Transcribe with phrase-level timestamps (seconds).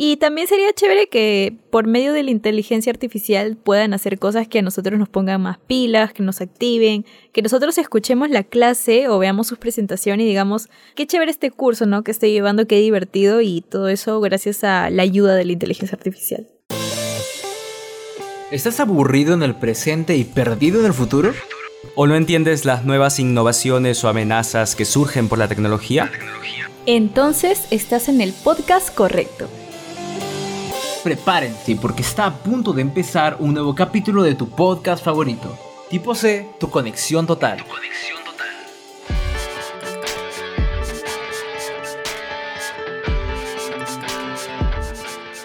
[0.00, 4.60] Y también sería chévere que por medio de la inteligencia artificial puedan hacer cosas que
[4.60, 9.18] a nosotros nos pongan más pilas, que nos activen, que nosotros escuchemos la clase o
[9.18, 12.04] veamos sus presentaciones y digamos, qué chévere este curso, ¿no?
[12.04, 15.96] Que estoy llevando, qué divertido y todo eso gracias a la ayuda de la inteligencia
[15.96, 16.46] artificial.
[18.52, 21.32] ¿Estás aburrido en el presente y perdido en el futuro?
[21.96, 26.08] ¿O no entiendes las nuevas innovaciones o amenazas que surgen por la tecnología?
[26.86, 29.48] Entonces estás en el podcast correcto
[31.08, 35.56] prepárense porque está a punto de empezar un nuevo capítulo de tu podcast favorito.
[35.88, 37.64] Tipo C, tu conexión total.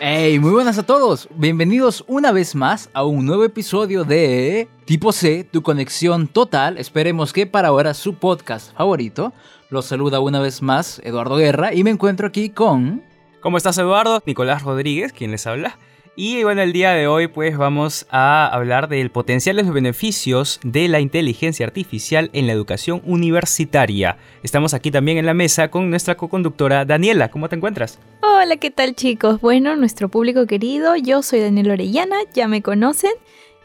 [0.02, 1.30] Hey, muy buenas a todos.
[1.34, 6.78] Bienvenidos una vez más a un nuevo episodio de Tipo C, tu conexión total.
[6.78, 9.32] Esperemos que para ahora su podcast favorito.
[9.70, 13.13] Los saluda una vez más Eduardo Guerra y me encuentro aquí con
[13.44, 14.24] ¿Cómo estás Eduardo?
[14.26, 15.78] Nicolás Rodríguez, quien les habla.
[16.16, 20.62] Y bueno, el día de hoy pues vamos a hablar del potencial y los beneficios
[20.64, 24.16] de la inteligencia artificial en la educación universitaria.
[24.44, 27.32] Estamos aquí también en la mesa con nuestra co-conductora Daniela.
[27.32, 28.00] ¿Cómo te encuentras?
[28.22, 29.42] Hola, ¿qué tal chicos?
[29.42, 33.12] Bueno, nuestro público querido, yo soy Daniela Orellana, ya me conocen.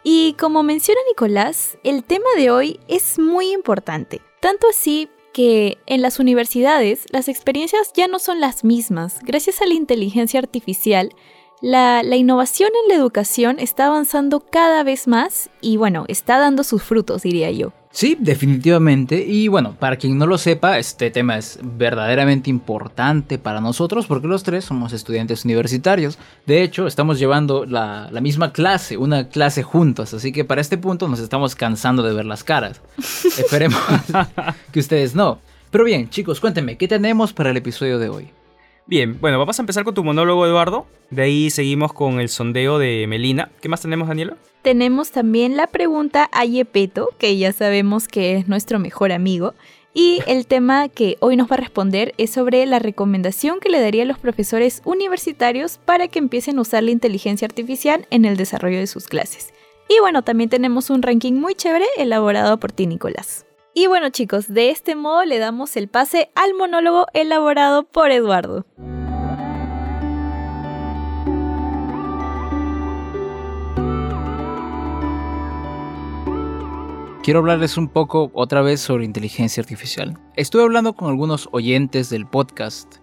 [0.03, 4.23] Y como menciona Nicolás, el tema de hoy es muy importante.
[4.41, 9.21] Tanto así que en las universidades las experiencias ya no son las mismas.
[9.23, 11.15] Gracias a la inteligencia artificial,
[11.61, 16.83] la, innovación en la educación está avanzando cada vez más y bueno, está dando sus
[16.83, 17.73] frutos, diría yo.
[17.91, 19.25] Sí, definitivamente.
[19.27, 24.27] Y bueno, para quien no lo sepa, este tema es verdaderamente importante para nosotros porque
[24.27, 26.19] los tres somos estudiantes universitarios.
[26.47, 30.15] De hecho, estamos llevando la, la, misma clase, una clase juntos.
[30.15, 32.81] Así que para este punto nos estamos cansando de ver las caras.
[33.39, 33.81] Esperemos
[34.73, 35.39] que ustedes no.
[35.71, 38.38] Pero bien, chicos, cuéntenme, ¿qué tenemos para el episodio de hoy?
[38.89, 40.87] Bien, bueno, vamos a empezar con tu monólogo, Eduardo.
[41.11, 43.51] De ahí seguimos con el sondeo de Melina.
[43.61, 44.39] ¿Qué más tenemos, Daniela?
[44.63, 49.53] Tenemos también la pregunta a Yepeto, que ya sabemos que es nuestro mejor amigo.
[49.93, 53.79] Y el tema que hoy nos va a responder es sobre la recomendación que le
[53.79, 58.39] daría a los profesores universitarios para que empiecen a usar la inteligencia artificial en el
[58.39, 59.53] desarrollo de sus clases.
[59.91, 63.48] Y bueno, también tenemos un ranking muy chévere elaborado por ti, Nicolás.
[63.81, 68.67] Y bueno chicos, de este modo le damos el pase al monólogo elaborado por Eduardo.
[77.23, 80.19] Quiero hablarles un poco otra vez sobre inteligencia artificial.
[80.35, 82.97] Estuve hablando con algunos oyentes del podcast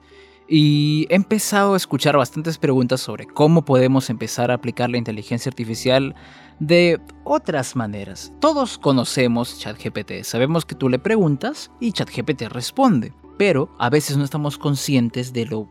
[0.50, 5.50] y he empezado a escuchar bastantes preguntas sobre cómo podemos empezar a aplicar la inteligencia
[5.50, 6.16] artificial
[6.60, 8.32] de otras maneras.
[8.40, 14.24] Todos conocemos ChatGPT, sabemos que tú le preguntas y ChatGPT responde, pero a veces no
[14.24, 15.70] estamos conscientes de lo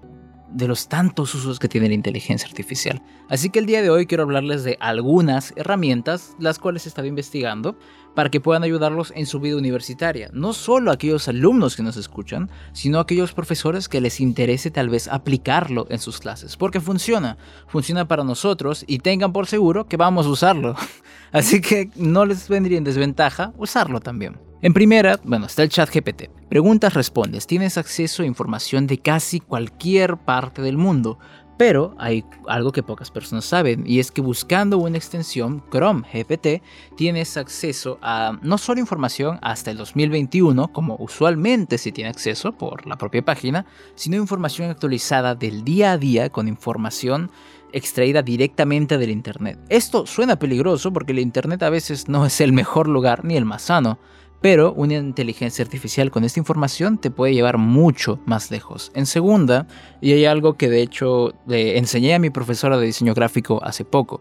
[0.55, 3.03] de los tantos usos que tiene la inteligencia artificial.
[3.28, 7.09] Así que el día de hoy quiero hablarles de algunas herramientas las cuales he estado
[7.09, 7.77] investigando
[8.15, 10.31] para que puedan ayudarlos en su vida universitaria.
[10.33, 15.09] No solo aquellos alumnos que nos escuchan, sino aquellos profesores que les interese tal vez
[15.09, 16.57] aplicarlo en sus clases.
[16.57, 17.37] Porque funciona,
[17.67, 20.77] funciona para nosotros y tengan por seguro que vamos a usarlo.
[21.33, 24.39] Así que no les vendría en desventaja usarlo también.
[24.65, 26.31] En primera, bueno, está el chat GPT.
[26.49, 27.47] Preguntas, respondes.
[27.47, 31.19] Tienes acceso a información de casi cualquier parte del mundo.
[31.56, 36.62] Pero hay algo que pocas personas saben y es que buscando una extensión Chrome GPT
[36.97, 42.87] tienes acceso a no solo información hasta el 2021 como usualmente se tiene acceso por
[42.87, 47.31] la propia página, sino información actualizada del día a día con información
[47.72, 49.59] extraída directamente del Internet.
[49.69, 53.44] Esto suena peligroso porque el Internet a veces no es el mejor lugar ni el
[53.44, 53.98] más sano,
[54.44, 58.93] pero una inteligencia artificial con esta información te puede llevar mucho más lejos.
[58.94, 59.66] En segunda,
[60.03, 63.87] y hay algo que de hecho le enseñé a mi profesora de diseño gráfico hace
[63.87, 64.21] poco,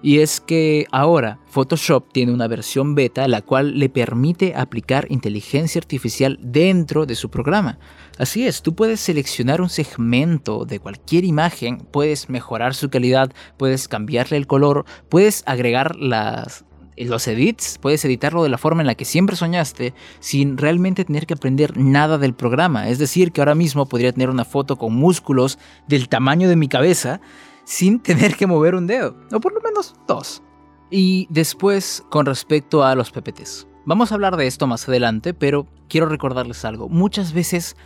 [0.00, 5.80] y es que ahora Photoshop tiene una versión beta la cual le permite aplicar inteligencia
[5.80, 7.80] artificial dentro de su programa.
[8.16, 13.88] Así es, tú puedes seleccionar un segmento de cualquier imagen, puedes mejorar su calidad, puedes
[13.88, 16.64] cambiarle el color, puedes agregar las
[16.96, 21.26] los edits, puedes editarlo de la forma en la que siempre soñaste sin realmente tener
[21.26, 22.88] que aprender nada del programa.
[22.88, 25.58] Es decir, que ahora mismo podría tener una foto con músculos
[25.88, 27.20] del tamaño de mi cabeza
[27.64, 30.42] sin tener que mover un dedo, o por lo menos dos.
[30.90, 33.66] Y después, con respecto a los PPTs.
[33.86, 36.88] Vamos a hablar de esto más adelante, pero quiero recordarles algo.
[36.88, 37.76] Muchas veces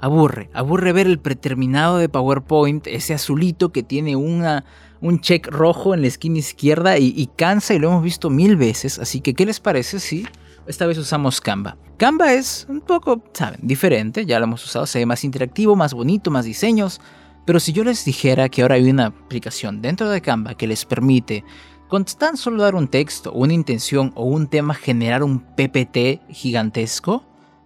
[0.00, 4.64] aburre, aburre ver el preterminado de PowerPoint, ese azulito que tiene una
[5.00, 8.98] un check rojo en la esquina izquierda y, cansa y lo hemos visto mil veces.
[8.98, 10.26] Así que, ¿qué les parece si
[10.66, 11.76] esta vez usamos Canva?
[11.96, 13.60] Canva es un poco, ¿saben?
[13.62, 17.00] Diferente, ya lo hemos usado, se ve más interactivo, más bonito, más diseños.
[17.44, 20.84] Pero si yo les dijera que ahora hay una aplicación dentro de Canva que les
[20.84, 21.44] permite
[21.88, 27.24] con tan solo dar un texto, una intención o un tema generar un PPT gigantesco,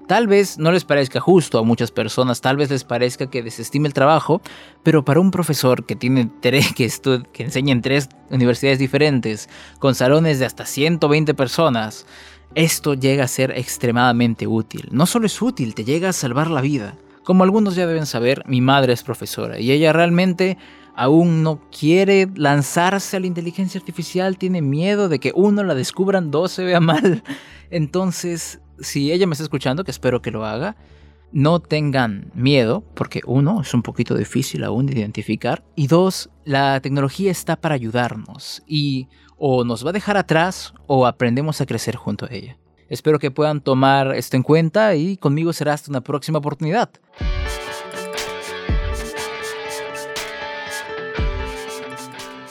[0.09, 3.87] Tal vez no les parezca justo a muchas personas, tal vez les parezca que desestime
[3.87, 4.43] el trabajo,
[4.83, 10.39] pero para un profesor que tiene tres, que, enseña en tres universidades diferentes, con salones
[10.39, 12.07] de hasta 120 personas,
[12.55, 14.89] esto llega a ser extremadamente útil.
[14.91, 16.97] No solo es útil, te llega a salvar la vida.
[17.25, 20.59] Como algunos ya deben saber, mi madre es profesora y ella realmente
[20.95, 26.31] aún no quiere lanzarse a la inteligencia artificial, tiene miedo de que uno la descubran,
[26.31, 27.23] dos se vea mal.
[27.71, 30.77] Entonces, si ella me está escuchando, que espero que lo haga,
[31.33, 36.81] no tengan miedo, porque uno, es un poquito difícil aún de identificar, y dos, la
[36.81, 39.09] tecnología está para ayudarnos y
[39.39, 42.59] o nos va a dejar atrás o aprendemos a crecer junto a ella.
[42.89, 46.91] Espero que puedan tomar esto en cuenta y conmigo será hasta una próxima oportunidad.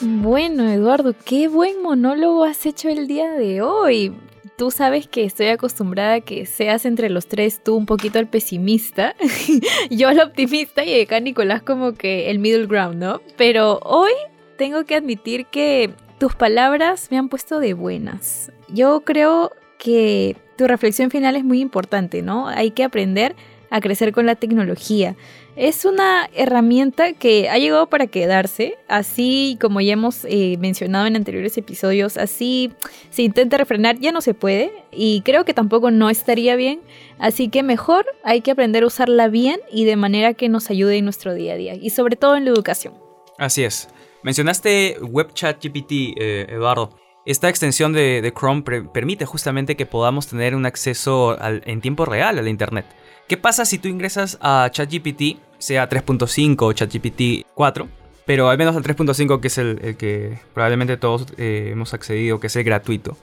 [0.01, 4.13] Bueno, Eduardo, qué buen monólogo has hecho el día de hoy.
[4.61, 8.27] Tú sabes que estoy acostumbrada a que seas entre los tres tú un poquito el
[8.27, 9.15] pesimista,
[9.89, 13.21] yo el optimista y acá Nicolás como que el middle ground, ¿no?
[13.37, 14.11] Pero hoy
[14.59, 18.51] tengo que admitir que tus palabras me han puesto de buenas.
[18.69, 22.47] Yo creo que tu reflexión final es muy importante, ¿no?
[22.47, 23.35] Hay que aprender
[23.71, 25.15] a crecer con la tecnología.
[25.55, 31.15] Es una herramienta que ha llegado para quedarse, así como ya hemos eh, mencionado en
[31.15, 32.71] anteriores episodios, así
[33.09, 36.81] se intenta refrenar, ya no se puede y creo que tampoco no estaría bien,
[37.17, 40.97] así que mejor hay que aprender a usarla bien y de manera que nos ayude
[40.97, 42.93] en nuestro día a día y sobre todo en la educación.
[43.37, 43.89] Así es.
[44.23, 46.91] Mencionaste WebChat GPT, eh, Eduardo.
[47.25, 48.63] Esta extensión de, Chrome
[48.93, 52.85] permite justamente que podamos tener un acceso en tiempo real a la Internet.
[53.31, 57.87] ¿Qué pasa si tú ingresas a ChatGPT, sea 3.5 o ChatGPT 4?
[58.25, 62.47] Pero al menos al 3.5, que es el, que probablemente todos eh, hemos accedido, que
[62.47, 63.15] es el gratuito.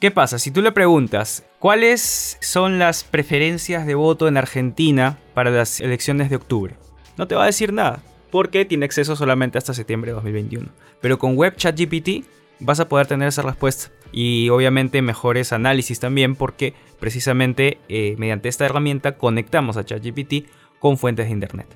[0.00, 0.40] ¿Qué pasa?
[0.40, 6.30] Si tú le preguntas cuáles son las preferencias de voto en Argentina para las elecciones
[6.30, 6.74] de octubre,
[7.16, 8.02] no te va a decir nada
[8.32, 10.68] porque tiene acceso solamente hasta septiembre de 2021.
[11.00, 12.26] Pero con Web GPT
[12.58, 18.48] vas a poder tener esa respuesta y obviamente mejores análisis también porque precisamente eh, mediante
[18.48, 21.66] esta herramienta conectamos a ChatGPT con fuentes de internet.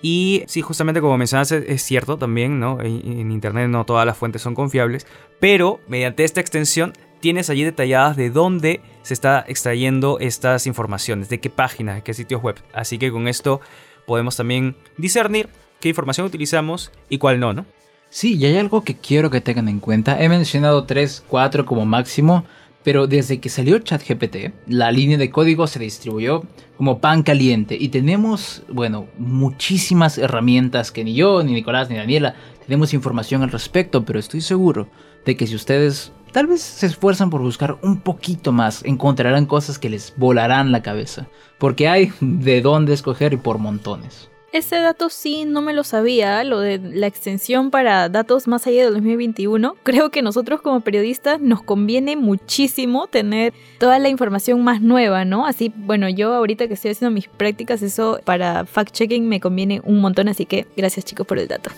[0.00, 2.80] Y sí, justamente como mencionaste, es cierto también, ¿no?
[2.80, 5.08] En, en, Internet no todas las fuentes son confiables,
[5.40, 11.40] pero mediante esta extensión tienes allí detalladas de dónde se está extrayendo estas informaciones, de
[11.40, 12.54] qué páginas, de qué sitios web.
[12.72, 13.60] Así que con esto
[14.06, 15.48] podemos también discernir
[15.80, 17.66] qué información utilizamos y cuál no, ¿no?
[18.10, 20.22] Sí, y hay algo que quiero que tengan en cuenta.
[20.22, 22.44] He mencionado 3, 4 como máximo,
[22.82, 26.44] pero desde que salió ChatGPT, la línea de código se distribuyó
[26.78, 32.34] como pan caliente y tenemos, bueno, muchísimas herramientas que ni yo, ni Nicolás, ni Daniela
[32.64, 34.88] tenemos información al respecto, pero estoy seguro
[35.26, 39.78] de que si ustedes tal vez se esfuerzan por buscar un poquito más, encontrarán cosas
[39.78, 41.28] que les volarán la cabeza,
[41.58, 44.30] porque hay de dónde escoger y por montones.
[44.50, 48.84] Ese dato sí no me lo sabía, lo de la extensión para datos más allá
[48.84, 49.76] del 2021.
[49.82, 55.44] Creo que nosotros como periodistas nos conviene muchísimo tener toda la información más nueva, ¿no?
[55.44, 60.00] Así, bueno, yo ahorita que estoy haciendo mis prácticas, eso para fact-checking me conviene un
[60.00, 61.70] montón, así que gracias chicos por el dato.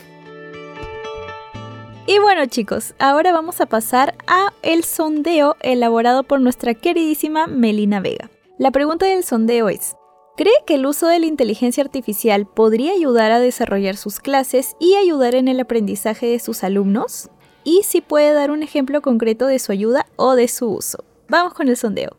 [2.06, 7.98] Y bueno chicos, ahora vamos a pasar a el sondeo elaborado por nuestra queridísima Melina
[7.98, 8.30] Vega.
[8.58, 9.96] La pregunta del sondeo es,
[10.36, 14.94] ¿Cree que el uso de la inteligencia artificial podría ayudar a desarrollar sus clases y
[14.94, 17.28] ayudar en el aprendizaje de sus alumnos?
[17.62, 21.04] Y si puede dar un ejemplo concreto de su ayuda o de su uso.
[21.28, 22.16] Vamos con el sondeo.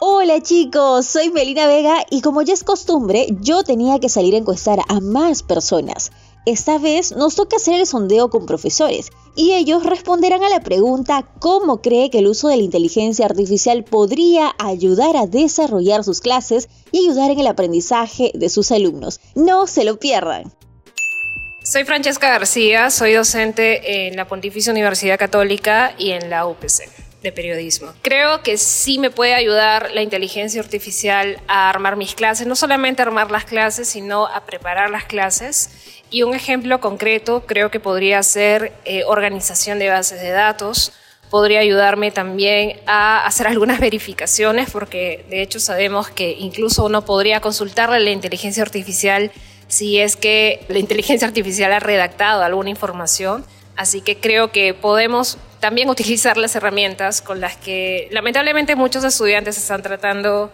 [0.00, 4.38] Hola chicos, soy Melina Vega y como ya es costumbre, yo tenía que salir a
[4.38, 6.12] encuestar a más personas.
[6.46, 11.24] Esta vez nos toca hacer el sondeo con profesores y ellos responderán a la pregunta
[11.38, 16.68] ¿cómo cree que el uso de la inteligencia artificial podría ayudar a desarrollar sus clases
[16.90, 19.20] y ayudar en el aprendizaje de sus alumnos?
[19.36, 20.52] No se lo pierdan.
[21.62, 27.32] Soy Francesca García, soy docente en la Pontificia Universidad Católica y en la UPC de
[27.32, 27.92] periodismo.
[28.02, 33.02] Creo que sí me puede ayudar la inteligencia artificial a armar mis clases, no solamente
[33.02, 35.70] a armar las clases, sino a preparar las clases
[36.10, 40.92] y un ejemplo concreto creo que podría ser eh, organización de bases de datos,
[41.30, 47.40] podría ayudarme también a hacer algunas verificaciones, porque de hecho sabemos que incluso uno podría
[47.40, 49.30] consultarle a la inteligencia artificial
[49.68, 53.44] si es que la inteligencia artificial ha redactado alguna información.
[53.78, 59.56] Así que creo que podemos también utilizar las herramientas con las que lamentablemente muchos estudiantes
[59.56, 60.52] están tratando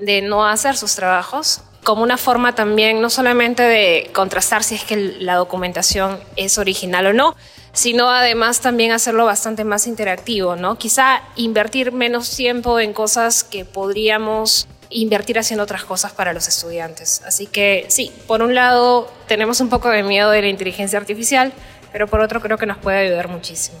[0.00, 4.82] de no hacer sus trabajos, como una forma también no solamente de contrastar si es
[4.82, 7.36] que la documentación es original o no,
[7.72, 10.76] sino además también hacerlo bastante más interactivo, ¿no?
[10.76, 17.22] Quizá invertir menos tiempo en cosas que podríamos invertir haciendo otras cosas para los estudiantes.
[17.26, 21.52] Así que sí, por un lado tenemos un poco de miedo de la inteligencia artificial,
[21.94, 23.78] pero por otro creo que nos puede ayudar muchísimo.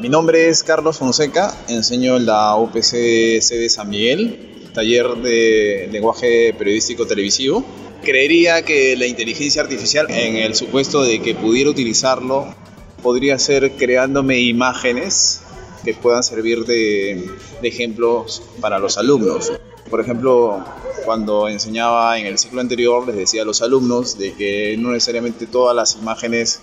[0.00, 6.52] Mi nombre es Carlos Fonseca, enseño en la UPC de San Miguel, taller de lenguaje
[6.58, 7.64] periodístico televisivo.
[8.02, 12.52] Creería que la inteligencia artificial, en el supuesto de que pudiera utilizarlo,
[13.00, 15.40] podría ser creándome imágenes
[15.84, 17.30] que puedan servir de,
[17.62, 19.52] de ejemplos para los alumnos.
[19.88, 20.64] Por ejemplo,
[21.04, 25.46] cuando enseñaba en el ciclo anterior, les decía a los alumnos de que no necesariamente
[25.46, 26.60] todas las imágenes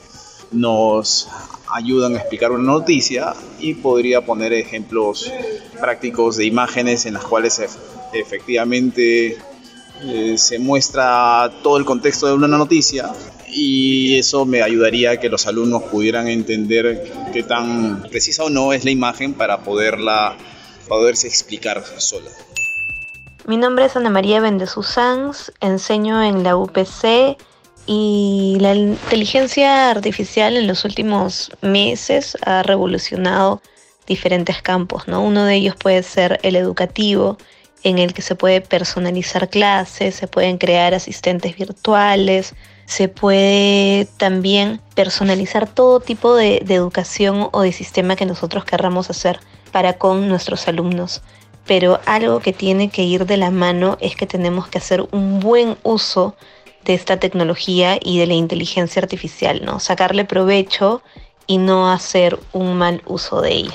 [0.51, 1.27] nos
[1.74, 5.31] ayudan a explicar una noticia y podría poner ejemplos
[5.79, 7.62] prácticos de imágenes en las cuales
[8.13, 9.38] efectivamente
[10.03, 13.12] eh, se muestra todo el contexto de una noticia
[13.48, 18.74] y eso me ayudaría a que los alumnos pudieran entender qué tan precisa o no
[18.74, 20.36] es la imagen para poderla
[20.88, 22.29] poderse explicar sola.
[23.46, 27.38] Mi nombre es Ana María Bendezuzans, enseño en la UPC
[27.85, 33.61] y la inteligencia artificial en los últimos meses ha revolucionado
[34.07, 35.21] diferentes campos, ¿no?
[35.21, 37.38] Uno de ellos puede ser el educativo,
[37.83, 42.53] en el que se puede personalizar clases, se pueden crear asistentes virtuales,
[42.85, 49.09] se puede también personalizar todo tipo de, de educación o de sistema que nosotros querramos
[49.09, 49.39] hacer
[49.71, 51.21] para con nuestros alumnos.
[51.65, 55.39] Pero algo que tiene que ir de la mano es que tenemos que hacer un
[55.39, 56.35] buen uso
[56.85, 59.79] de esta tecnología y de la inteligencia artificial, ¿no?
[59.79, 61.01] Sacarle provecho
[61.47, 63.73] y no hacer un mal uso de ella.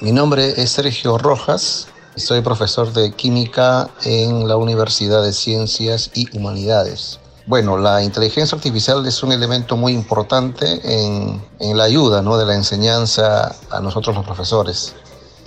[0.00, 6.36] Mi nombre es Sergio Rojas, soy profesor de química en la Universidad de Ciencias y
[6.36, 7.20] Humanidades.
[7.46, 12.36] Bueno, la inteligencia artificial es un elemento muy importante en, en la ayuda ¿no?
[12.36, 14.94] de la enseñanza a nosotros los profesores.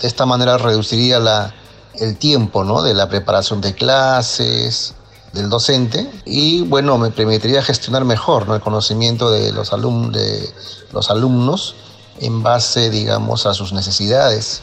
[0.01, 1.53] De esta manera reduciría la,
[2.00, 2.81] el tiempo ¿no?
[2.81, 4.95] de la preparación de clases,
[5.36, 10.50] del docente y bueno, me permitiría gestionar mejor el conocimiento de los, de
[10.92, 11.75] los alumnos
[12.20, 14.62] en base, digamos, a sus necesidades.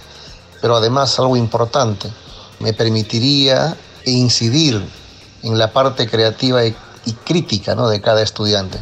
[0.61, 2.09] Pero además, algo importante,
[2.59, 3.77] me permitiría
[4.07, 4.83] incidir
[5.43, 6.75] en la parte creativa y,
[7.05, 7.89] y crítica ¿no?
[7.89, 8.79] de cada estudiante.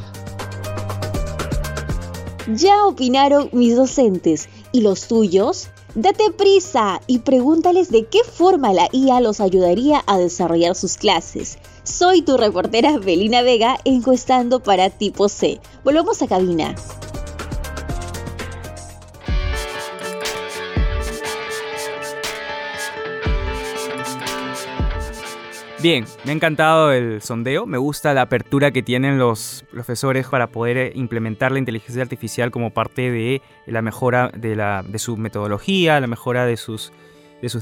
[2.55, 5.69] Ya opinaron mis docentes y los tuyos.
[5.95, 11.59] Date prisa y pregúntales de qué forma la IA los ayudaría a desarrollar sus clases.
[11.83, 15.61] Soy tu reportera Belina Vega encuestando para Tipo C.
[15.83, 16.75] Volvamos a cabina.
[25.83, 30.49] Bien, me ha encantado el sondeo, me gusta la apertura que tienen los profesores para
[30.49, 36.07] poder eh, implementar la inteligencia artificial como parte de la mejora de, su metodología, la
[36.07, 36.93] mejora de sus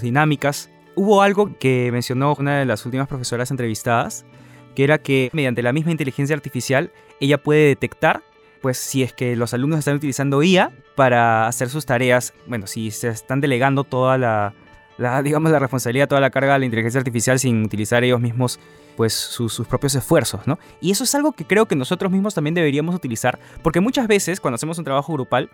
[0.02, 0.68] dinámicas.
[0.98, 4.26] Hubo algo que mencionó una de las últimas profesoras entrevistadas,
[4.74, 6.90] que era que mediante la misma inteligencia artificial
[7.20, 8.22] ella puede detectar
[8.60, 12.90] pues si es que los alumnos están utilizando IA para hacer sus tareas, bueno, si
[12.90, 14.54] se están delegando toda la,
[15.22, 18.58] digamos, la responsabilidad, toda la carga de la inteligencia artificial sin utilizar ellos mismos
[18.96, 20.58] pues sus, propios esfuerzos, ¿no?
[20.80, 24.40] Y eso es algo que creo que nosotros mismos también deberíamos utilizar, porque muchas veces
[24.40, 25.50] cuando hacemos un trabajo grupal,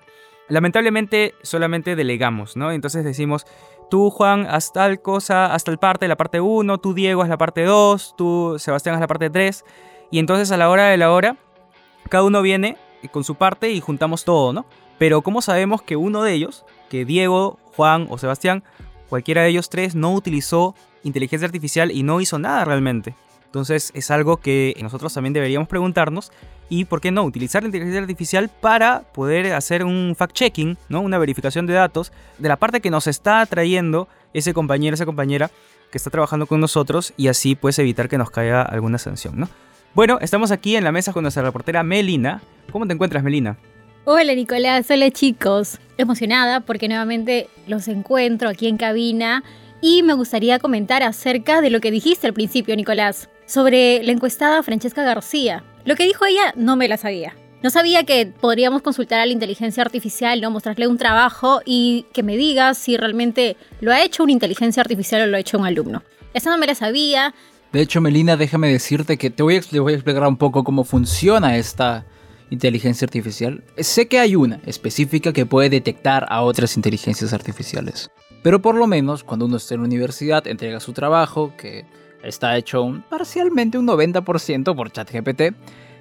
[0.48, 2.72] lamentablemente solamente delegamos, ¿no?
[2.72, 3.46] Entonces decimos,
[3.90, 7.38] tú Juan haz tal cosa, haz tal parte, la parte 1, tú Diego haz la
[7.38, 9.64] parte 2, tú Sebastián haz la parte 3,
[10.10, 11.36] y entonces a la hora de la hora,
[12.08, 12.76] cada uno viene
[13.10, 14.66] con su parte y juntamos todo, ¿no?
[14.98, 18.62] Pero ¿cómo sabemos que uno de ellos, que Diego, Juan o Sebastián,
[19.14, 20.74] Cualquiera de ellos tres no utilizó
[21.04, 23.14] inteligencia artificial y no hizo nada realmente.
[23.54, 26.32] Entonces es algo que nosotros también deberíamos preguntarnos
[26.68, 31.02] y por qué no utilizar la inteligencia artificial para poder hacer un fact-checking, ¿no?
[31.02, 35.52] una verificación de datos de la parte que nos está trayendo ese compañero, esa compañera
[35.92, 39.38] que está trabajando con nosotros y así pues evitar que nos caiga alguna sanción.
[39.38, 39.48] ¿no?
[39.94, 42.42] Bueno, estamos aquí en la mesa con nuestra reportera Melina.
[42.72, 43.56] ¿Cómo te encuentras Melina?
[44.04, 45.78] Hola Nicolás, hola chicos.
[45.96, 49.44] Emocionada porque nuevamente los encuentro aquí en cabina
[49.80, 54.62] y me gustaría comentar acerca de lo que dijiste al principio, Nicolás, sobre la encuestada
[54.62, 55.64] Francesca García.
[55.84, 57.34] Lo que dijo ella no me la sabía.
[57.62, 62.22] No sabía que podríamos consultar a la inteligencia artificial, no mostrarle un trabajo y que
[62.22, 65.64] me diga si realmente lo ha hecho una inteligencia artificial o lo ha hecho un
[65.64, 66.02] alumno.
[66.34, 67.34] Esa no me la sabía.
[67.72, 72.04] De hecho, Melina, déjame decirte que te voy a, explicar un poco cómo funciona esta
[72.50, 73.64] inteligencia artificial.
[73.78, 78.10] Sé que hay una específica que puede detectar a otras inteligencias artificiales.
[78.42, 81.86] Pero por lo menos cuando uno está en la universidad, entrega su trabajo, que
[82.24, 85.54] está hecho parcialmente un 90% por ChatGPT,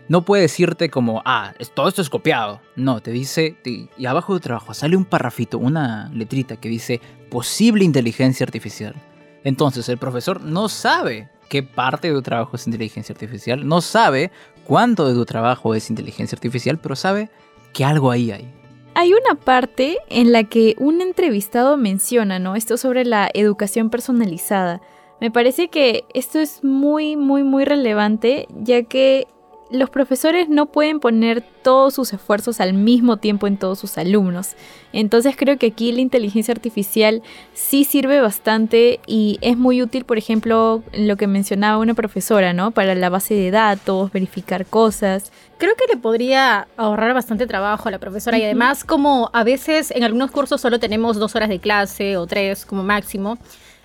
[0.08, 2.62] no puede decirte como, ah, todo esto es copiado.
[2.76, 3.58] No, te dice,
[3.98, 8.96] y abajo de trabajo sale un parrafito, una letrita que dice posible inteligencia artificial.
[9.44, 14.32] Entonces el profesor no sabe qué parte de tu trabajo es inteligencia artificial, no sabe
[14.66, 17.30] cuánto de tu trabajo es inteligencia artificial, pero sabe
[17.74, 18.52] que algo ahí hay.
[18.96, 22.56] Hay una parte en la que un entrevistado menciona, ¿no?
[22.56, 24.82] Esto sobre la educación personalizada.
[25.20, 29.28] Me parece que esto es muy, muy, muy relevante, ya que
[29.74, 34.56] los profesores no pueden poner todos sus esfuerzos al mismo tiempo en todos sus alumnos.
[34.92, 40.20] Entonces creo que aquí la inteligencia artificial sí sirve bastante y es muy útil, por
[40.20, 42.70] ejemplo, lo que mencionaba una profesora, ¿no?
[42.70, 45.32] Para la base de datos, verificar cosas.
[45.58, 49.90] Creo que le podría ahorrar bastante trabajo a la profesora y además como a veces
[49.90, 53.40] en algunos cursos solo tenemos dos horas de clase o tres como máximo,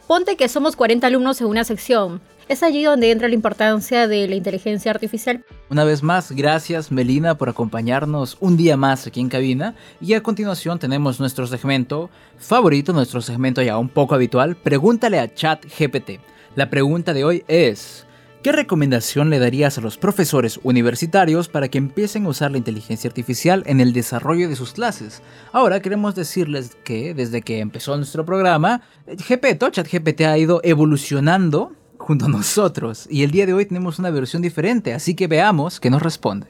[0.08, 4.26] ponte que somos 40 alumnos en una sección es allí donde entra la importancia de
[4.26, 5.44] la inteligencia artificial.
[5.68, 9.74] Una vez más, gracias Melina por acompañarnos un día más aquí en cabina.
[10.00, 15.32] Y a continuación tenemos nuestro segmento favorito, nuestro segmento ya un poco habitual, Pregúntale a
[15.32, 16.20] ChatGPT.
[16.56, 18.07] La pregunta de hoy es...
[18.42, 23.08] ¿Qué recomendación le darías a los profesores universitarios para que empiecen a usar la inteligencia
[23.08, 25.22] artificial en el desarrollo de sus clases?
[25.52, 32.26] Ahora queremos decirles que desde que empezó nuestro programa, GPT, ChatGPT ha ido evolucionando junto
[32.26, 35.90] a nosotros y el día de hoy tenemos una versión diferente, así que veamos qué
[35.90, 36.46] nos responde.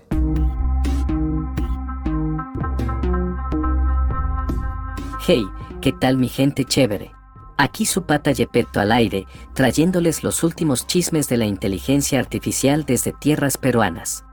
[5.26, 5.46] Hey,
[5.80, 7.17] ¿qué tal mi gente chévere?
[7.60, 13.12] Aquí su pata Yepeto al aire, trayéndoles los últimos chismes de la inteligencia artificial desde
[13.12, 14.24] tierras peruanas.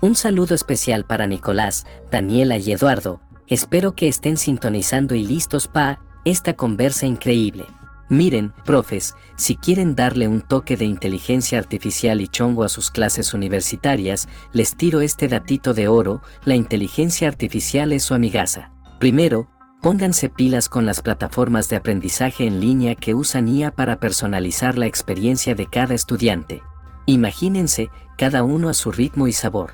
[0.00, 6.00] Un saludo especial para Nicolás, Daniela y Eduardo, espero que estén sintonizando y listos para
[6.24, 7.66] esta conversa increíble.
[8.08, 13.34] Miren, profes, si quieren darle un toque de inteligencia artificial y chongo a sus clases
[13.34, 18.72] universitarias, les tiro este datito de oro, la inteligencia artificial es su amigaza.
[18.98, 19.48] Primero,
[19.80, 24.86] pónganse pilas con las plataformas de aprendizaje en línea que usan IA para personalizar la
[24.86, 26.62] experiencia de cada estudiante.
[27.06, 29.72] Imagínense, cada uno a su ritmo y sabor.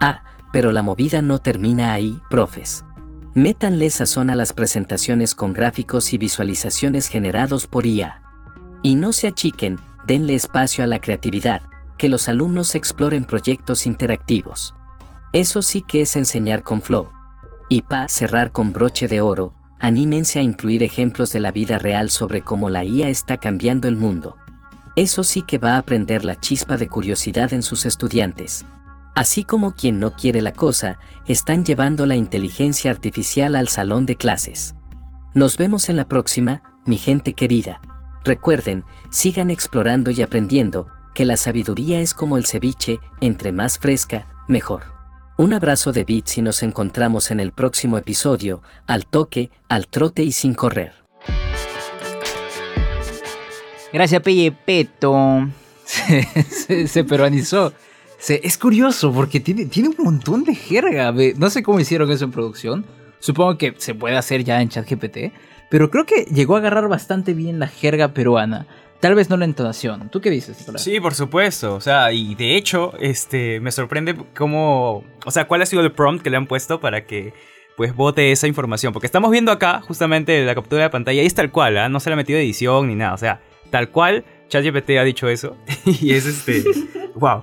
[0.00, 2.84] Ah, pero la movida no termina ahí, profes.
[3.34, 8.22] Métanle sazón a las presentaciones con gráficos y visualizaciones generados por IA.
[8.82, 11.62] Y no se achiquen, denle espacio a la creatividad,
[11.98, 14.74] que los alumnos exploren proyectos interactivos.
[15.32, 17.08] Eso sí que es enseñar con flow.
[17.68, 22.10] Y para cerrar con broche de oro, anímense a incluir ejemplos de la vida real
[22.10, 24.36] sobre cómo la IA está cambiando el mundo.
[24.96, 28.64] Eso sí que va a aprender la chispa de curiosidad en sus estudiantes.
[29.14, 34.16] Así como quien no quiere la cosa, están llevando la inteligencia artificial al salón de
[34.16, 34.74] clases.
[35.34, 37.80] Nos vemos en la próxima, mi gente querida.
[38.24, 44.26] Recuerden, sigan explorando y aprendiendo, que la sabiduría es como el ceviche, entre más fresca,
[44.48, 44.93] mejor.
[45.36, 50.22] Un abrazo de bits y nos encontramos en el próximo episodio, al toque, al trote
[50.22, 50.92] y sin correr.
[53.92, 54.22] Gracias,
[54.64, 55.48] Peto.
[55.84, 57.72] Se, se peruanizó
[58.28, 61.12] es curioso porque tiene, tiene un montón de jerga.
[61.36, 62.84] No sé cómo hicieron eso en producción.
[63.18, 65.32] Supongo que se puede hacer ya en ChatGPT.
[65.70, 68.66] Pero creo que llegó a agarrar bastante bien la jerga peruana.
[69.04, 70.08] Tal vez no la entonación.
[70.08, 70.64] ¿Tú qué dices?
[70.76, 71.74] Sí, por supuesto.
[71.74, 75.04] O sea, y de hecho, este, me sorprende cómo.
[75.26, 77.34] O sea, cuál ha sido el prompt que le han puesto para que
[77.76, 78.94] pues vote esa información.
[78.94, 81.90] Porque estamos viendo acá, justamente, la captura de pantalla, y es tal cual, ¿ah?
[81.90, 83.12] no se le ha metido edición ni nada.
[83.12, 85.56] O sea, tal cual ChatGPT ha dicho eso.
[85.84, 86.62] y es este.
[87.16, 87.42] wow.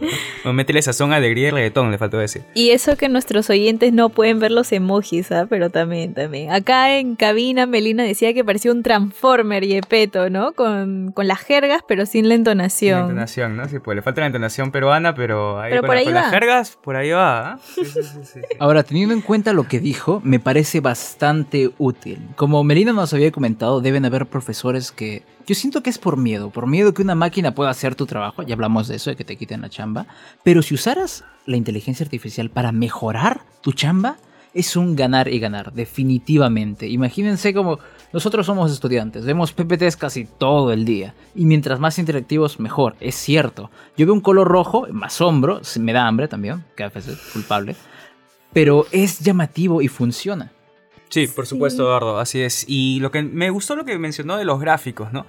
[0.53, 2.43] Métele sazón, alegría y reggaetón, le faltó decir.
[2.53, 5.45] Y eso que nuestros oyentes no pueden ver los emojis, ¿ah?
[5.49, 6.51] Pero también, también.
[6.51, 10.53] Acá en cabina, Melina decía que parecía un Transformer y Epeto, ¿no?
[10.53, 12.99] Con, con las jergas, pero sin la entonación.
[12.99, 13.67] la entonación, ¿no?
[13.67, 16.95] Sí, pues le falta la entonación peruana, pero ahí con, por ahí las jergas, por
[16.95, 17.51] ahí va.
[17.51, 17.59] ¿ah?
[17.75, 22.29] Sí, sí, sí, Ahora, teniendo en cuenta lo que dijo, me parece bastante útil.
[22.37, 26.49] Como Melina nos había comentado, deben haber profesores que yo siento que es por miedo,
[26.49, 29.23] por miedo que una máquina pueda hacer tu trabajo, ya hablamos de eso, de que
[29.23, 30.05] te quiten la chamba,
[30.43, 34.17] pero si usaras la inteligencia artificial para mejorar tu chamba,
[34.53, 36.87] es un ganar y ganar, definitivamente.
[36.87, 37.79] Imagínense como
[38.11, 43.15] nosotros somos estudiantes, vemos PPTs casi todo el día, y mientras más interactivos, mejor, es
[43.15, 43.71] cierto.
[43.97, 47.31] Yo veo un color rojo, me asombro, me da hambre también, que a veces es
[47.31, 47.75] culpable,
[48.53, 50.51] pero es llamativo y funciona.
[51.11, 52.63] Sí, por supuesto, Eduardo, así es.
[52.69, 55.25] Y lo que me gustó lo que mencionó de los gráficos, ¿no?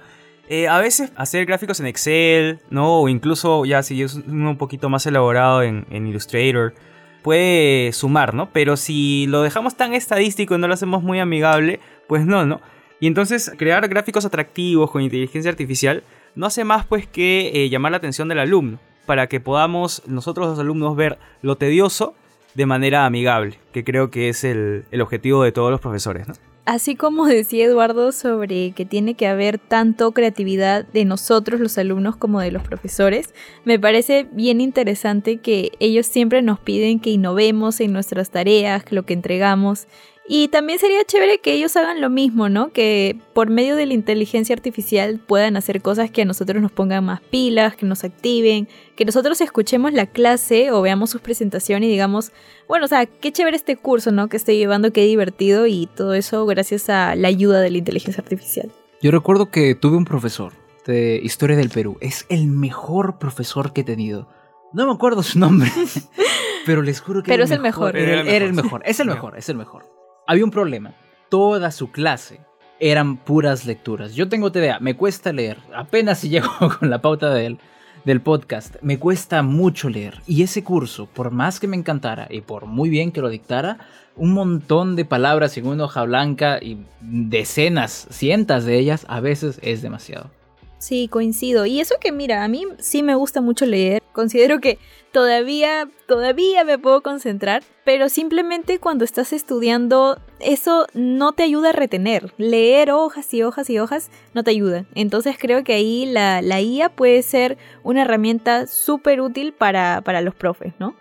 [0.47, 3.01] Eh, a veces hacer gráficos en Excel, ¿no?
[3.01, 6.73] O incluso ya si es un poquito más elaborado en, Illustrator,
[7.21, 8.49] puede sumar, ¿no?
[8.53, 12.61] Pero si lo dejamos tan estadístico y no lo hacemos muy amigable, pues no, ¿no?
[13.01, 16.03] Y entonces crear gráficos atractivos con inteligencia artificial
[16.35, 20.47] no hace más pues que eh, llamar la atención del alumno, para que podamos nosotros
[20.47, 22.15] los alumnos ver lo tedioso
[22.55, 26.27] de manera amigable, que creo que es el, el objetivo de todos los profesores.
[26.27, 26.33] ¿no?
[26.65, 32.15] Así como decía Eduardo sobre que tiene que haber tanto creatividad de nosotros los alumnos
[32.15, 33.33] como de los profesores,
[33.65, 39.03] me parece bien interesante que ellos siempre nos piden que innovemos en nuestras tareas, lo
[39.03, 39.87] que entregamos
[40.25, 42.71] y también sería chévere que ellos hagan lo mismo, ¿no?
[42.71, 47.03] Que por medio de la inteligencia artificial puedan hacer cosas que a nosotros nos pongan
[47.03, 51.91] más pilas, que nos activen, que nosotros escuchemos la clase o veamos sus presentaciones y
[51.91, 52.31] digamos,
[52.69, 54.29] bueno, o sea, qué chévere este curso, ¿no?
[54.29, 58.21] Que estoy llevando, qué divertido y todo eso gracias a la ayuda de la inteligencia
[58.23, 58.71] artificial.
[59.01, 60.53] Yo recuerdo que tuve un profesor
[60.87, 61.97] de Historia del Perú.
[61.99, 64.29] Es el mejor profesor que he tenido.
[64.71, 65.69] No me acuerdo su nombre,
[66.65, 67.97] pero les juro que pero es el mejor.
[67.97, 70.93] Era, era el mejor, es el mejor, es el mejor había un problema.
[71.29, 72.39] Toda su clase
[72.79, 74.13] eran puras lecturas.
[74.13, 75.57] Yo tengo TDA, me cuesta leer.
[75.73, 77.57] Apenas si llego con la pauta del,
[78.05, 80.21] del podcast, me cuesta mucho leer.
[80.27, 83.79] Y ese curso, por más que me encantara y por muy bien que lo dictara,
[84.15, 89.59] un montón de palabras en una hoja blanca y decenas, cientos de ellas, a veces
[89.63, 90.29] es demasiado.
[90.77, 91.65] Sí, coincido.
[91.65, 94.03] Y eso que mira, a mí sí me gusta mucho leer.
[94.11, 94.79] Considero que
[95.13, 101.73] todavía, todavía me puedo concentrar, pero simplemente cuando estás estudiando, eso no te ayuda a
[101.73, 102.33] retener.
[102.37, 104.85] Leer hojas y hojas y hojas no te ayuda.
[104.95, 110.19] Entonces creo que ahí la, la IA puede ser una herramienta súper útil para, para
[110.21, 110.95] los profes, ¿no?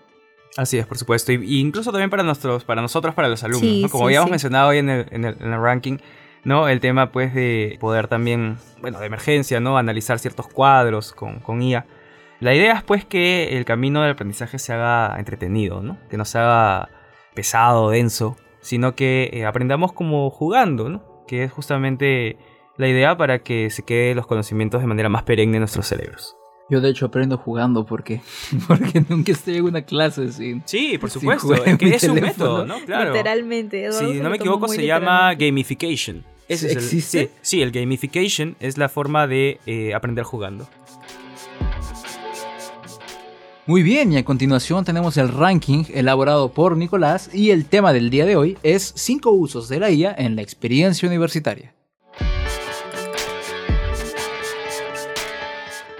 [0.56, 1.32] Así es, por supuesto.
[1.32, 3.90] Y, incluso también para, nuestros, para nosotros, para los alumnos.
[3.90, 5.96] Como habíamos mencionado hoy en el, en el, en el ranking,
[6.44, 6.68] ¿no?
[6.68, 9.78] El tema pues de poder también, bueno, de emergencia, ¿no?
[9.78, 11.86] Analizar ciertos cuadros con, con IA.
[12.42, 15.96] La idea es pues que el camino del aprendizaje se haga entretenido, ¿no?
[16.10, 16.88] Que no se haga
[17.34, 21.24] pesado, denso, sino que eh, aprendamos como jugando, ¿no?
[21.28, 22.36] Que es justamente
[22.76, 26.36] la idea para que se queden los conocimientos de manera más perenne en nuestros cerebros.
[26.68, 28.22] Yo de hecho aprendo jugando porque,
[28.66, 30.64] porque nunca estoy en una clase sin.
[30.66, 31.54] Sí, por supuesto.
[31.64, 32.80] Es que es un método, ¿no?
[32.80, 33.12] Claro.
[33.12, 33.92] Literalmente.
[33.92, 36.24] Si no me equivoco, se llama gamification.
[36.48, 37.30] ¿Ese ¿Existe?
[37.40, 40.66] sí, el gamification es la forma de eh, aprender jugando.
[43.64, 48.10] Muy bien, y a continuación tenemos el ranking elaborado por Nicolás y el tema del
[48.10, 51.72] día de hoy es 5 usos de la IA en la experiencia universitaria.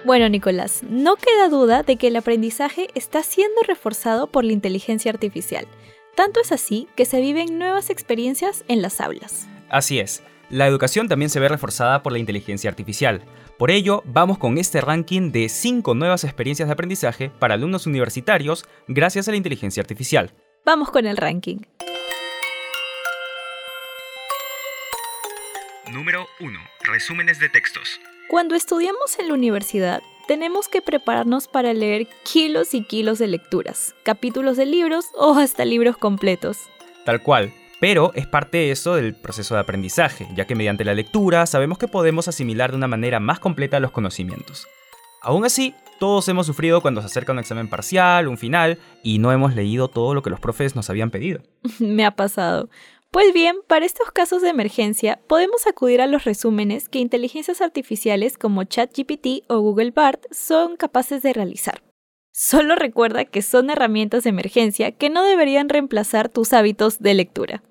[0.05, 5.13] Bueno, Nicolás, no queda duda de que el aprendizaje está siendo reforzado por la inteligencia
[5.13, 5.69] artificial.
[6.17, 9.47] Tanto es así que se viven nuevas experiencias en las aulas.
[9.71, 10.25] Así es.
[10.51, 13.23] La educación también se ve reforzada por la inteligencia artificial.
[13.59, 18.65] Por ello, vamos con este ranking de 5 nuevas experiencias de aprendizaje para alumnos universitarios
[18.89, 20.33] gracias a la inteligencia artificial.
[20.65, 21.59] Vamos con el ranking.
[25.93, 26.59] Número 1.
[26.85, 28.01] Resúmenes de textos.
[28.29, 33.95] Cuando estudiamos en la universidad, tenemos que prepararnos para leer kilos y kilos de lecturas,
[34.03, 36.59] capítulos de libros o hasta libros completos.
[37.05, 37.53] Tal cual.
[37.83, 41.79] Pero es parte de eso del proceso de aprendizaje, ya que mediante la lectura sabemos
[41.79, 44.69] que podemos asimilar de una manera más completa los conocimientos.
[45.21, 49.33] Aún así, todos hemos sufrido cuando se acerca un examen parcial, un final, y no
[49.33, 51.43] hemos leído todo lo que los profes nos habían pedido.
[51.81, 52.71] Me ha pasado.
[53.11, 58.39] Pues bien, para estos casos de emergencia, podemos acudir a los resúmenes que inteligencias artificiales
[58.39, 61.83] como ChatGPT o Google Bart son capaces de realizar.
[62.31, 67.63] Solo recuerda que son herramientas de emergencia que no deberían reemplazar tus hábitos de lectura.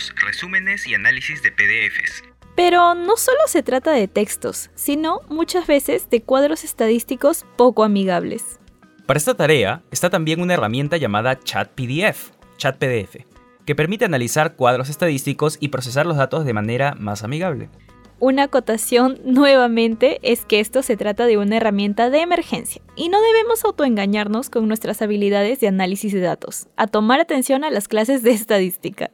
[0.00, 0.14] Número 2.
[0.24, 2.24] Resúmenes y análisis de PDFs.
[2.56, 8.58] Pero no solo se trata de textos, sino muchas veces de cuadros estadísticos poco amigables.
[9.06, 13.24] Para esta tarea está también una herramienta llamada ChatPDF, ChatPDF,
[13.64, 17.68] que permite analizar cuadros estadísticos y procesar los datos de manera más amigable.
[18.22, 23.18] Una acotación nuevamente es que esto se trata de una herramienta de emergencia y no
[23.22, 28.22] debemos autoengañarnos con nuestras habilidades de análisis de datos, a tomar atención a las clases
[28.22, 29.10] de estadística.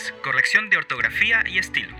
[0.00, 0.14] Número 3.
[0.22, 1.94] Corrección de ortografía y estilo.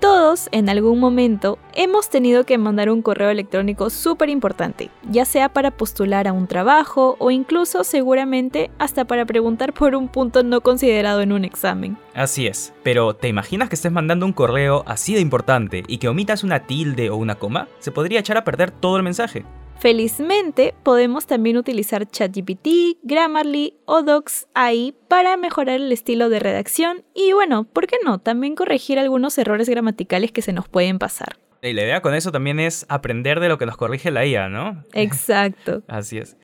[0.00, 5.48] Todos, en algún momento, hemos tenido que mandar un correo electrónico súper importante, ya sea
[5.48, 10.60] para postular a un trabajo o incluso seguramente hasta para preguntar por un punto no
[10.60, 11.96] considerado en un examen.
[12.14, 16.08] Así es, pero ¿te imaginas que estés mandando un correo así de importante y que
[16.08, 17.68] omitas una tilde o una coma?
[17.78, 19.44] Se podría echar a perder todo el mensaje.
[19.82, 27.02] Felizmente, podemos también utilizar ChatGPT, Grammarly o Docs AI para mejorar el estilo de redacción
[27.16, 28.20] y bueno, ¿por qué no?
[28.20, 31.36] También corregir algunos errores gramaticales que se nos pueden pasar.
[31.62, 34.48] Y la idea con eso también es aprender de lo que nos corrige la IA,
[34.48, 34.84] ¿no?
[34.92, 35.82] Exacto.
[35.88, 36.36] Así es.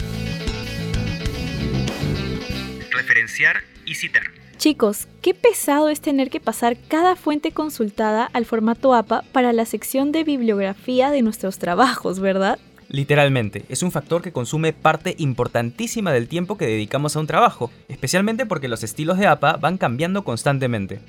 [2.91, 4.25] referenciar y citar.
[4.57, 9.65] Chicos, qué pesado es tener que pasar cada fuente consultada al formato APA para la
[9.65, 12.59] sección de bibliografía de nuestros trabajos, ¿verdad?
[12.89, 17.71] Literalmente, es un factor que consume parte importantísima del tiempo que dedicamos a un trabajo,
[17.89, 21.01] especialmente porque los estilos de APA van cambiando constantemente.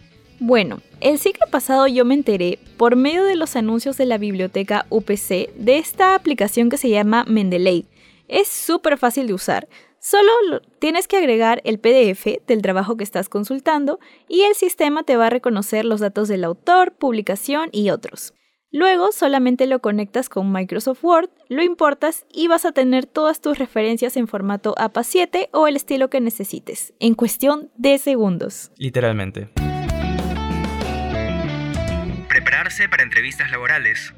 [0.41, 4.85] Bueno, el ciclo pasado yo me enteré, por medio de los anuncios de la biblioteca
[4.89, 7.85] UPC, de esta aplicación que se llama Mendeley.
[8.27, 9.67] Es súper fácil de usar.
[9.99, 15.17] Solo tienes que agregar el PDF del trabajo que estás consultando y el sistema te
[15.17, 18.33] va a reconocer los datos del autor, publicación y otros.
[18.71, 23.57] Luego solamente lo conectas con Microsoft Word, lo importas y vas a tener todas tus
[23.57, 28.71] referencias en formato APA 7 o el estilo que necesites, en cuestión de segundos.
[28.77, 29.49] Literalmente.
[32.27, 34.13] Prepararse para entrevistas laborales.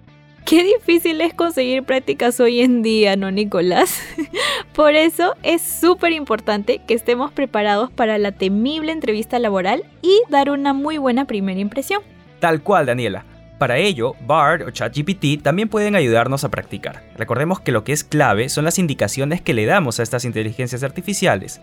[0.45, 4.03] Qué difícil es conseguir prácticas hoy en día, ¿no, Nicolás?
[4.73, 10.49] Por eso es súper importante que estemos preparados para la temible entrevista laboral y dar
[10.49, 12.01] una muy buena primera impresión.
[12.41, 13.30] Tal cual, Daniela.
[13.61, 17.03] Para ello, BARD o ChatGPT también pueden ayudarnos a practicar.
[17.15, 20.81] Recordemos que lo que es clave son las indicaciones que le damos a estas inteligencias
[20.81, 21.61] artificiales.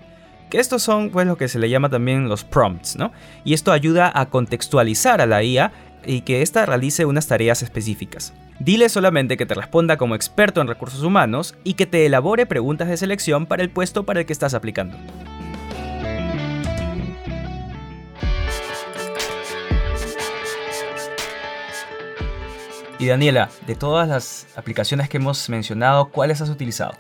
[0.49, 3.11] Que estos son pues lo que se le llama también los prompts, ¿no?
[3.45, 5.73] Y esto ayuda a contextualizar a la IA
[6.07, 8.33] y que ésta realice unas tareas específicas.
[8.61, 12.87] Dile solamente que te responda como experto en recursos humanos y que te elabore preguntas
[12.87, 14.97] de selección para el puesto para el que estás aplicando.
[23.01, 26.95] Y Daniela, de todas las aplicaciones que hemos mencionado, ¿cuáles has utilizado?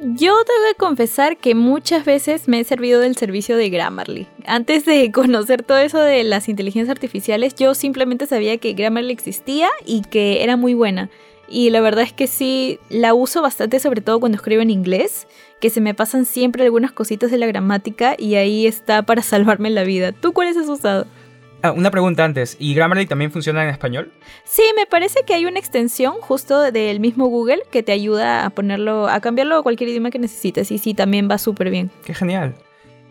[0.00, 4.28] Yo tengo que confesar que muchas veces me he servido del servicio de Grammarly.
[4.46, 9.70] Antes de conocer todo eso de las inteligencias artificiales, yo simplemente sabía que Grammarly existía
[9.86, 11.08] y que era muy buena.
[11.48, 15.26] Y la verdad es que sí, la uso bastante, sobre todo cuando escribo en inglés,
[15.60, 19.70] que se me pasan siempre algunas cositas de la gramática y ahí está para salvarme
[19.70, 20.12] la vida.
[20.12, 21.06] ¿Tú cuáles has usado?
[21.68, 24.10] Ah, una pregunta antes, ¿y Grammarly también funciona en español?
[24.44, 28.50] Sí, me parece que hay una extensión justo del mismo Google que te ayuda a
[28.50, 31.90] ponerlo, a cambiarlo a cualquier idioma que necesites y sí, también va súper bien.
[32.04, 32.54] Qué genial.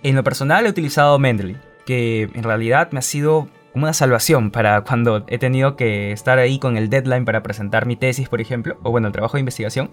[0.02, 4.50] En lo personal he utilizado Mendeley, que en realidad me ha sido como una salvación
[4.50, 8.42] para cuando he tenido que estar ahí con el deadline para presentar mi tesis, por
[8.42, 9.92] ejemplo, o bueno, el trabajo de investigación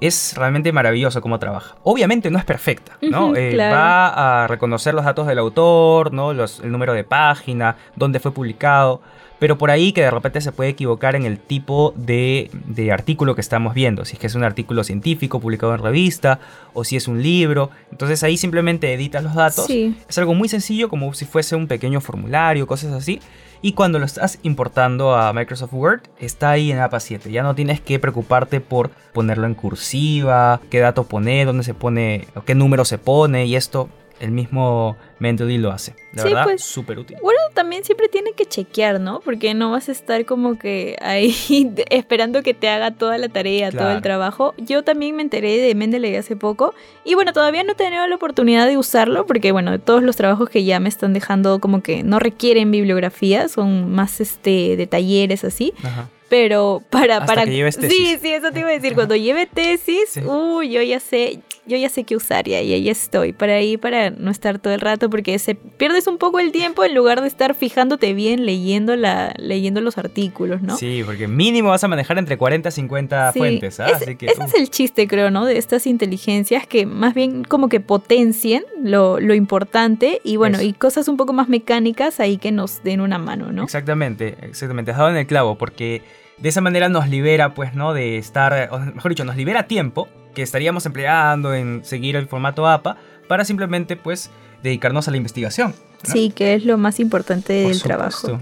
[0.00, 1.76] es realmente maravilloso cómo trabaja.
[1.82, 3.34] Obviamente no es perfecta, ¿no?
[3.36, 6.32] Eh, va a reconocer los datos del autor, ¿no?
[6.32, 9.00] el número de página, dónde fue publicado,
[9.38, 13.34] pero por ahí que de repente se puede equivocar en el tipo de, de, artículo
[13.34, 16.40] que estamos viendo, si es que es un artículo científico publicado en revista
[16.72, 19.68] o si es un libro, entonces ahí simplemente editas los datos.
[20.08, 23.20] Es algo muy sencillo como si fuese un pequeño formulario, cosas así,
[23.64, 27.32] y cuando lo estás importando a Microsoft Word, está ahí en APA 7.
[27.32, 32.28] Ya no tienes que preocuparte por ponerlo en cursiva, qué dato poner, dónde se pone,
[32.34, 33.88] o qué número se pone y esto
[34.20, 35.94] el mismo Mendeley lo hace.
[36.12, 37.16] De sí, verdad, pues, súper útil.
[37.20, 39.20] Bueno, también siempre tiene que chequear, ¿no?
[39.20, 41.34] Porque no vas a estar como que ahí
[41.90, 44.54] esperando que te haga toda la tarea, todo el trabajo.
[44.58, 46.74] Yo también me enteré de Mendeley hace poco
[47.04, 50.48] y bueno, todavía no he tenido la oportunidad de usarlo porque bueno, todos los trabajos
[50.48, 55.44] que ya me están dejando como que no requieren bibliografía, son más este de talleres
[55.44, 55.72] así.
[55.82, 57.96] Ajá pero para Hasta para que lleves tesis.
[57.96, 58.94] sí sí eso te iba a decir.
[58.94, 63.32] Cuando lleve tesis uy yo ya sé yo ya sé qué usar y ahí, estoy
[63.32, 66.84] para ahí para no estar todo el rato porque se pierdes un poco el tiempo
[66.84, 71.70] en lugar de estar fijándote bien leyendo la leyendo los artículos no sí porque mínimo
[71.70, 73.86] vas a manejar entre 40 y 50 fuentes ¿ah?
[73.94, 77.70] Así que, ese es el chiste creo no de estas inteligencias que más bien como
[77.70, 82.52] que potencien lo, lo importante y bueno y cosas un poco más mecánicas ahí que
[82.52, 84.90] nos den una mano no exactamente exactamente.
[84.90, 86.02] Has dado en el clavo porque
[86.38, 87.94] de esa manera nos libera, pues, ¿no?
[87.94, 92.66] De estar, o mejor dicho, nos libera tiempo que estaríamos empleando en seguir el formato
[92.66, 92.96] APA
[93.28, 94.30] para simplemente, pues,
[94.62, 95.74] dedicarnos a la investigación.
[96.02, 98.40] Sí, que es lo más importante del trabajo.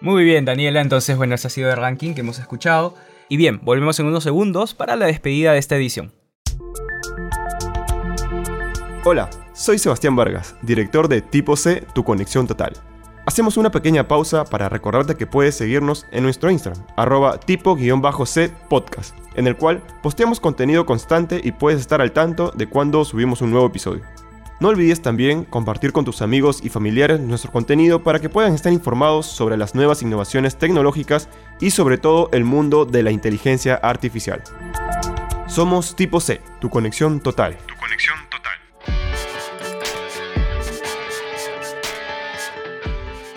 [0.00, 0.80] Muy bien, Daniela.
[0.80, 2.94] Entonces, bueno, ese ha sido el ranking que hemos escuchado.
[3.28, 6.12] Y bien, volvemos en unos segundos para la despedida de esta edición.
[9.04, 12.72] Hola, soy Sebastián Vargas, director de Tipo C, Tu Conexión Total.
[13.26, 19.14] Hacemos una pequeña pausa para recordarte que puedes seguirnos en nuestro Instagram, arroba tipo-c podcast,
[19.34, 23.50] en el cual posteamos contenido constante y puedes estar al tanto de cuando subimos un
[23.50, 24.02] nuevo episodio.
[24.58, 28.72] No olvides también compartir con tus amigos y familiares nuestro contenido para que puedan estar
[28.72, 31.28] informados sobre las nuevas innovaciones tecnológicas
[31.60, 34.42] y sobre todo el mundo de la inteligencia artificial.
[35.46, 37.56] Somos Tipo C, tu conexión total.
[37.66, 38.16] Tu conexión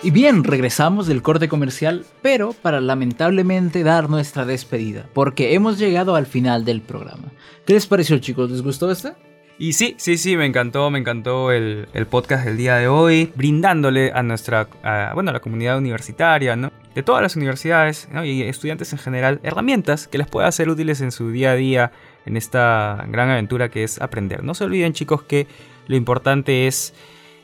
[0.04, 6.14] Y bien, regresamos del corte comercial, pero para lamentablemente dar nuestra despedida, porque hemos llegado
[6.14, 7.32] al final del programa.
[7.64, 8.50] ¿Qué les pareció chicos?
[8.50, 9.14] ¿Les gustó este?
[9.58, 13.32] Y sí, sí, sí, me encantó, me encantó el, el podcast del día de hoy,
[13.34, 14.68] brindándole a nuestra,
[15.14, 16.70] bueno, a la comunidad universitaria, ¿no?
[16.94, 18.26] De todas las universidades ¿no?
[18.26, 21.92] y estudiantes en general, herramientas que les pueda ser útiles en su día a día,
[22.26, 24.44] en esta gran aventura que es aprender.
[24.44, 25.46] No se olviden, chicos, que
[25.86, 26.92] lo importante es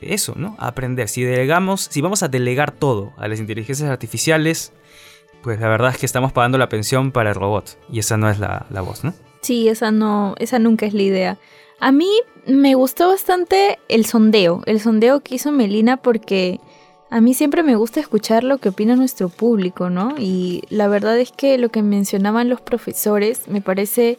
[0.01, 0.55] eso, ¿no?
[0.59, 1.07] Aprender.
[1.07, 4.73] Si delegamos, si vamos a delegar todo a las inteligencias artificiales,
[5.41, 7.77] pues la verdad es que estamos pagando la pensión para el robot.
[7.91, 9.13] Y esa no es la, la voz, ¿no?
[9.41, 11.37] Sí, esa no, esa nunca es la idea.
[11.79, 12.09] A mí
[12.45, 16.59] me gustó bastante el sondeo, el sondeo que hizo Melina porque
[17.09, 20.15] a mí siempre me gusta escuchar lo que opina nuestro público, ¿no?
[20.17, 24.17] Y la verdad es que lo que mencionaban los profesores me parece,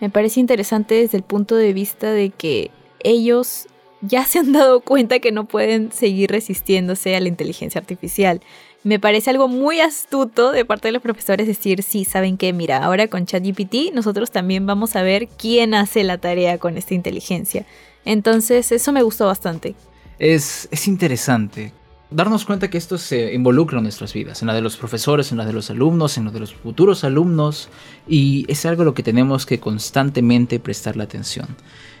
[0.00, 3.68] me parece interesante desde el punto de vista de que ellos
[4.02, 8.40] ya se han dado cuenta que no pueden seguir resistiéndose a la inteligencia artificial.
[8.84, 12.84] Me parece algo muy astuto de parte de los profesores decir, sí, saben que, mira,
[12.84, 17.64] ahora con ChatGPT nosotros también vamos a ver quién hace la tarea con esta inteligencia.
[18.04, 19.76] Entonces, eso me gustó bastante.
[20.18, 21.72] Es, es interesante
[22.14, 25.38] darnos cuenta que esto se involucra en nuestras vidas, en la de los profesores, en
[25.38, 27.68] la de los alumnos, en la de los futuros alumnos,
[28.06, 31.48] y es algo a lo que tenemos que constantemente prestarle atención.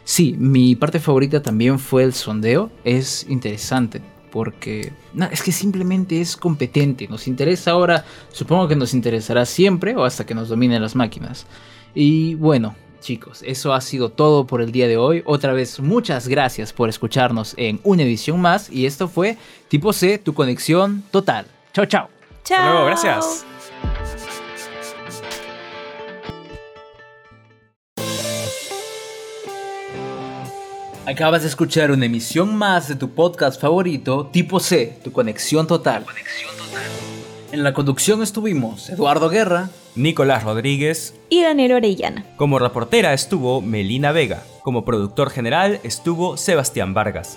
[0.04, 4.92] Sí, mi parte favorita también fue el sondeo, es interesante porque
[5.30, 10.24] es que simplemente es competente, nos interesa ahora, supongo que nos interesará siempre o hasta
[10.24, 11.46] que nos dominen las máquinas.
[11.94, 15.22] Y bueno, chicos, eso ha sido todo por el día de hoy.
[15.26, 19.36] Otra vez, muchas gracias por escucharnos en una edición más y esto fue
[19.68, 21.46] Tipo C, tu conexión total.
[21.74, 22.08] Chao, chao.
[22.42, 22.58] Chao.
[22.58, 23.51] Hasta luego, gracias.
[31.04, 36.06] Acabas de escuchar una emisión más de tu podcast favorito, Tipo C, tu conexión total.
[37.50, 42.24] En la conducción estuvimos Eduardo Guerra, Nicolás Rodríguez Y Daniel Orellana.
[42.36, 44.44] Como reportera estuvo Melina Vega.
[44.62, 47.36] Como productor general estuvo Sebastián Vargas.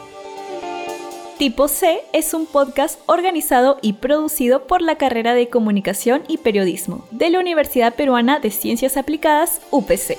[1.40, 7.08] Tipo C es un podcast organizado y producido por la carrera de Comunicación y Periodismo
[7.10, 10.18] de la Universidad Peruana de Ciencias Aplicadas, UPC.